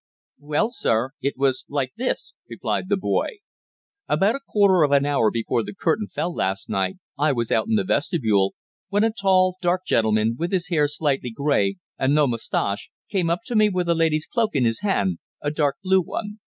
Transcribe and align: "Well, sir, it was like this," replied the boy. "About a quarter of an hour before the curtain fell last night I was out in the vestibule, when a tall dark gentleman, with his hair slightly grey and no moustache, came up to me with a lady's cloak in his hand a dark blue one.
"Well, 0.39 0.71
sir, 0.71 1.11
it 1.21 1.37
was 1.37 1.63
like 1.69 1.91
this," 1.95 2.33
replied 2.49 2.89
the 2.89 2.97
boy. 2.97 3.41
"About 4.07 4.33
a 4.33 4.39
quarter 4.47 4.81
of 4.81 4.91
an 4.91 5.05
hour 5.05 5.29
before 5.29 5.61
the 5.63 5.75
curtain 5.75 6.07
fell 6.07 6.33
last 6.33 6.69
night 6.69 6.95
I 7.19 7.31
was 7.33 7.51
out 7.51 7.67
in 7.67 7.75
the 7.75 7.83
vestibule, 7.83 8.55
when 8.89 9.03
a 9.03 9.13
tall 9.13 9.57
dark 9.61 9.85
gentleman, 9.85 10.37
with 10.39 10.51
his 10.51 10.69
hair 10.69 10.87
slightly 10.87 11.29
grey 11.29 11.77
and 11.99 12.15
no 12.15 12.25
moustache, 12.25 12.89
came 13.11 13.29
up 13.29 13.41
to 13.45 13.55
me 13.55 13.69
with 13.69 13.87
a 13.87 13.93
lady's 13.93 14.25
cloak 14.25 14.55
in 14.55 14.65
his 14.65 14.79
hand 14.79 15.19
a 15.39 15.51
dark 15.51 15.75
blue 15.83 16.01
one. 16.01 16.39